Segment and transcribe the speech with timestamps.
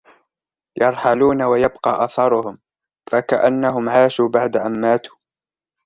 [0.81, 2.59] يرحلون و يبقى أثرهم،
[3.11, 5.17] فكأنهم عاشوا بعد أن ماتوا.